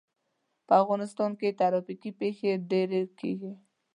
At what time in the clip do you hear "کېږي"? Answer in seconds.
3.19-3.53